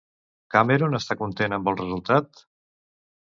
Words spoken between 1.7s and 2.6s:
el resultat?